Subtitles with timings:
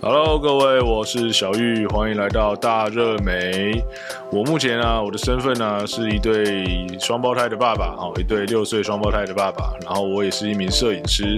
[0.00, 3.82] Hello，各位，我是小玉，欢迎来到大热美。
[4.30, 9.72] 我目前呢，我的身份呢是一对双胞胎的爸爸，哦，一对六岁双胞胎的爸爸。
[9.82, 11.36] 然后我也是一名摄影师。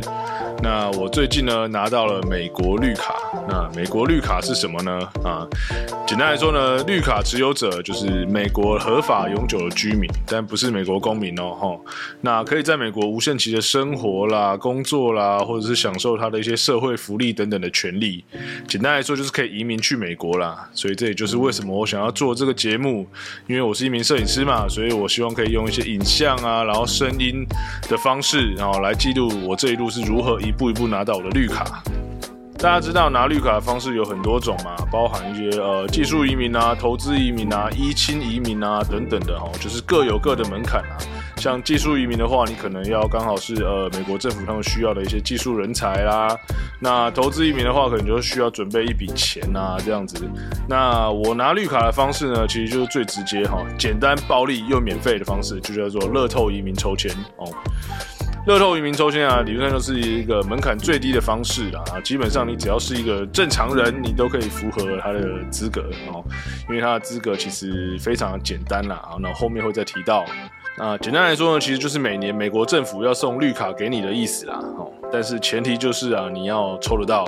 [0.62, 3.14] 那我最近呢拿到了美国绿卡。
[3.48, 4.92] 那美国绿卡是什么呢？
[5.24, 5.48] 啊，
[6.06, 11.80] 简单来说呢，绿卡持有者就是美国合法永久的居民，但不是美国公民哦，哈。
[12.20, 18.22] 那可以在美国无限期的生活啦、工作啦，或者是享受他的一些社会福利等等的权利。
[18.66, 20.68] 简单来说，就是可以移民去美国啦。
[20.72, 23.06] 所以这也就是为什么我想要做这个节目，
[23.46, 27.44] 因为我是一名摄影师嘛，所以我希望可以用一些影像啊，然后声音
[27.88, 31.82] 的方式，然后来记录我这一路是如何一步一步拿到我的绿卡。
[32.58, 40.98] 大家知道拿绿卡的方式有很多种嘛，包含一些呃技术移民啊、投资移民啊、依亲移民啊等等的哦，就是各有各的门槛啊。
[41.40, 46.36] 像技术移民的话，你可能要刚好是呃美国政府他们需要的一些技术人才啦。
[46.78, 50.28] 那投资移民的话，可能就需要准备一笔钱啊这样子。
[50.68, 57.50] 那我拿绿卡的方式呢，其实就是最直接哈，简单暴力又免费的方式，就叫做乐透移民抽签哦。
[58.46, 61.82] 乐透移民抽签啊，理论上就是一个门槛最低的方式啦。
[61.92, 66.24] 啊，基本上你只要是一个正常人，你都可以符合他的资格哦。
[66.68, 68.96] 因为他的资格其实非常简单啦。
[68.96, 70.24] 啊，那后面会再提到。
[70.80, 74.58] 啊，简单来说呢，其实就是每年美国政府要送绿卡给你的意思啦。
[74.78, 77.24] 哦，但是前提就是啊，你要抽得到，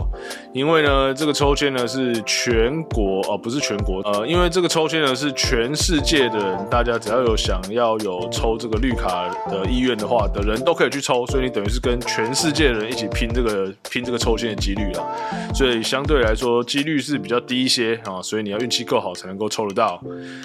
[0.53, 15.05] 因为呢，这个抽签呢是全国哦，不是全国，呃，因为这个抽签呢是全世界的人，大家只要有想要有抽这个绿卡的意愿的话，的人都可以去抽，所以你等于是跟全世界的人一起拼这个拼这个抽签的几率了。
[15.55, 20.03] 所以相对来说几率是比较低一些啊，所以你要运气够好才能够抽得到。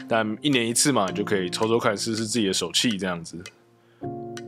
[0.10, 2.88] 但一年一次嘛，你就可以抽抽看，试试自己的手气。
[2.98, 3.38] 这样子，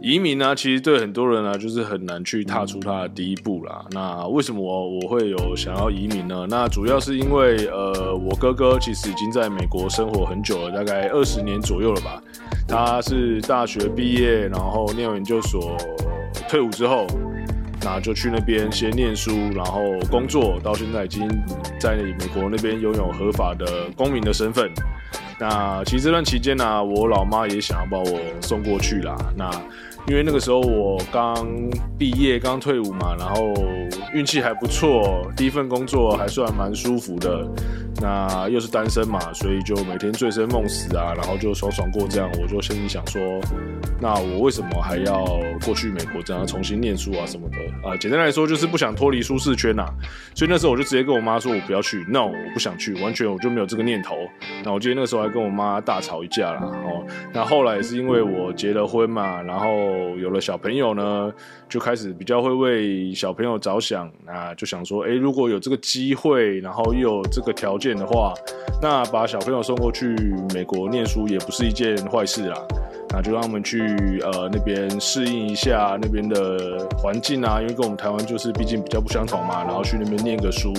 [0.01, 3.85] 移民呢，其实对很多人呢，就是很难去踏出他的第一步啦。
[3.91, 6.47] 那为什么我我会有想要移民呢？
[6.49, 12.21] 那主要是因为，呃，我哥哥其实已经在美国生活很久了，大概二十年左右了吧。
[12.65, 15.75] 他是大学毕业，然后念研究所，
[16.47, 17.05] 退伍之后，
[17.83, 21.27] 那就去那边先念书，然后工作，到现在已经
[21.77, 24.71] 在美国那边拥有合法的公民的身份。
[25.39, 29.15] 那其实这段期间呢，我老妈也想要把我送过去啦。
[29.35, 29.49] 那
[30.07, 31.47] 因为那个时候我刚
[31.97, 33.53] 毕业、刚退伍嘛，然后
[34.13, 37.47] 运气还不错，第一份工作还算蛮舒服的。
[38.01, 42.29] 那又是单身嘛，所以就每天醉生梦死啊，然后就爽爽过这样。
[42.41, 43.21] 我就心里想说，
[43.99, 45.25] 那我为什么还要
[45.65, 47.57] 过去美国这样重新念书啊什么的？
[47.89, 49.85] 啊，简单来说就是不想脱离舒适圈呐。
[50.33, 54.15] 所以那时候我就直接跟我妈说，我不要去，no，我不想去，完全我就没有这个念头。
[54.63, 56.61] 那我记得那个时候还跟我妈大吵一架啦。
[56.63, 59.67] 哦，那后来也是因为我结了婚嘛，然后
[60.17, 61.31] 有了小朋友呢，
[61.67, 67.89] 就开始比较会为小朋友着想啊，就想说，哎，如果有这个机会，然后又有这个条件。
[67.99, 68.33] 的话，
[68.81, 70.15] 那把小朋友送过去
[70.53, 72.55] 美国念书也不是一件坏事啦。
[73.09, 79.63] 那就让他们去呃那边适应一下那边的环境啊，因为跟我们台湾就是毕竟比较不相同嘛。
[79.63, 80.71] 然后去那边念个书，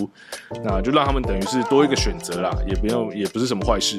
[0.65, 3.97] 那就让他们等于是多一个选择啦，也不用也不是什么坏事。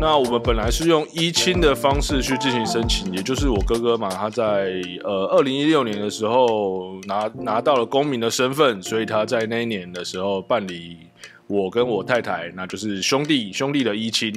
[0.00, 4.72] 那我们本来是用一亲的方式去进行申请，也就是我哥哥嘛，他在
[5.04, 10.96] 呃二零一六年的时候拿拿到了公民的身份，所以他在那一年的时候办理。
[11.46, 14.32] 我跟我太太，那就是兄弟兄弟的一亲。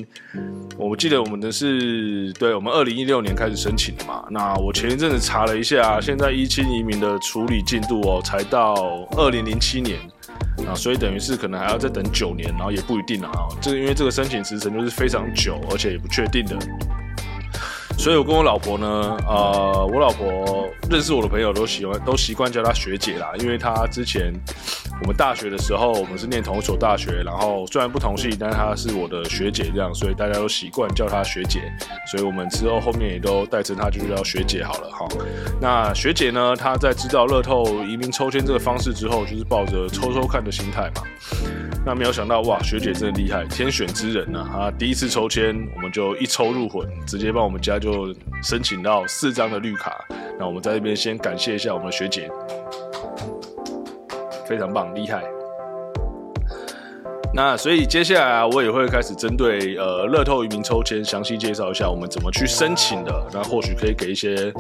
[0.80, 4.26] 我记得我们的是，对我们二零一六年开始申请的嘛。
[4.32, 10.00] 那我前一阵子查了一下，现在一亲移民的处理进度哦，才到二零零七年
[10.68, 13.32] 啊，所以等于是可能还要再等九年，然后也不一定啊。
[13.62, 16.58] 这个因为这个申请时程就是非常久，而且也不确定的。
[17.98, 24.34] 所以我跟我老婆呢，呃，我老婆认识我的朋友都喜欢都习惯叫她学姐啦，因为她之前
[25.02, 31.62] 我们大学的时候，我们是念同一所大学，然后虽然不同系，但是她是我的学姐这样，所以大家都习惯叫她学姐，
[32.12, 35.08] 所以我们之后后面也都代称她就叫学姐好了哈。
[35.62, 41.04] 那学姐呢，她在知道乐透移民抽签这个方式之后，就是抱着抽抽看的心态嘛。
[41.86, 44.48] 那没有想到哇，学姐真的厉害，天选之人呐！
[44.50, 49.94] 她第一次抽签，我们就一抽入魂，直接帮我们加就申请到四张的绿卡。
[50.40, 52.32] 那我们在这边先感谢一下我们的学姐，
[54.48, 55.22] 非常棒，厉害。
[57.36, 63.28] 那所以接下来啊，我也会开始针对呃乐透移民抽签详细介绍一下我们怎么去申请的。
[63.34, 64.54] 那或许可以给一些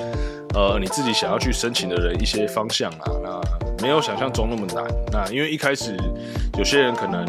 [0.55, 3.05] 呃你自己想要去申请的人一些方向啊。
[3.23, 3.39] 那
[3.83, 4.83] 没有想象中那么难。
[5.11, 5.95] 那因为一开始
[6.57, 7.23] 有些人可能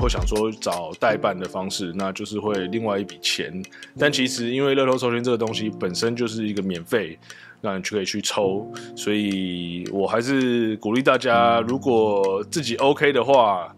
[0.00, 3.62] 会想说找代办的方式，那就是会另外一笔钱。
[3.98, 7.18] 但其实因为乐透抽签这个东西本身就是一个免费，
[7.60, 8.66] 让你就可以去抽，
[8.96, 13.74] 所以我还是鼓励大家，如果自己 OK 的话。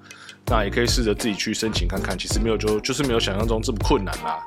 [0.47, 4.39] 那也可以试着自己去申请看看，其实没有就就是没有想象中这么困难啦。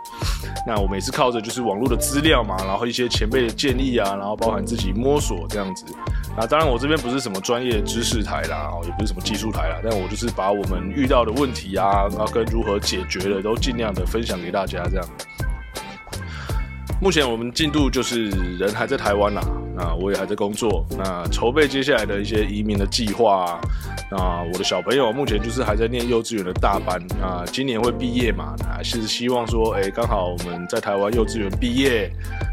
[0.67, 5.85] 那我每次靠着就是网络的资料嘛，然后一些前辈的建议啊，然后包含自己摸索这样子。
[6.37, 15.07] 那当然我这边不是什么专业知识台啦，也不是什么技术台啦，但我就是把我们遇到的问题啊，然后跟如何解决的都尽量的分享给大家这样。
[17.01, 19.41] 目前我们进度就是人还在台湾啦，
[19.75, 23.59] 那我也还在工作，那筹备接下来的一些移民的计划。
[24.09, 28.55] 那我的小朋友目前就是还在念幼稚园的大班，那今年会毕业嘛？
[28.59, 32.09] 那是希望说，哎，刚好我们在台湾幼稚园毕业，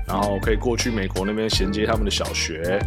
[0.06, 2.80] 然后可以过去美国那边衔接他们的小学，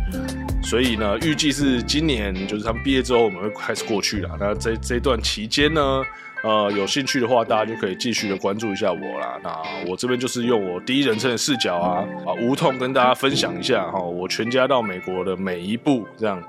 [0.63, 4.35] 所以呢，预计是今年就是他们毕业之后，我们会开始过去了。
[4.39, 6.03] 那这这段期间呢？
[6.45, 9.36] 呃，有兴趣的话，大家就可以继续的关注一下我啦。
[9.44, 9.51] 那
[9.89, 16.39] 我这边就是用我第一人称的视角啊，啊，无痛跟大家分享一下哈，我全家到美国的每一步这样，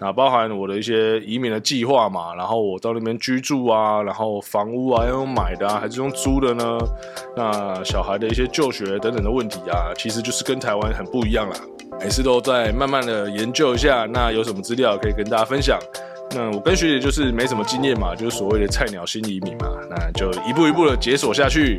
[0.00, 6.76] 啊，包含我的一些移民的计划嘛，然后我到那边居住啊，然后房屋啊，要用买的啊，还是用租的呢？
[7.36, 11.56] 那小孩的一些就学等等的问题啊，其实就是跟台湾很不一样啦。
[12.00, 15.78] 每次都在慢慢的研究一下，那有什么资料可以跟大家分享？
[16.34, 21.78] 那我跟学姐就是没什么经验嘛，就是所谓的菜鸟新移民嘛，那就一步一步的解锁下去。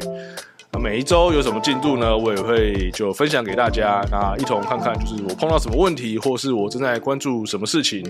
[0.79, 2.15] 每一周有什么进度呢？
[2.15, 8.03] 我也会就分享给大家，那一同看看就是我碰到什么问题，或是我正在关注什么事情。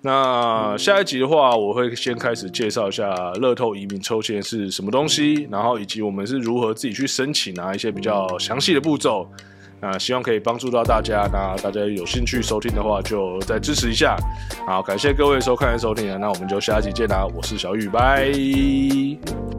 [0.00, 9.28] 那下一集的话，我会先开始介绍一下乐透移民抽签是什么东西，然后以及我们是如何自己去申请啊一些比较详细的步骤。
[9.80, 11.28] 那希望可以帮助到大家。
[11.32, 14.16] 那大家有兴趣收听的话，就再支持一下。
[14.66, 17.26] 好，感谢各位收看和收听那我们就下集见啦！
[17.34, 19.57] 我是小雨，拜。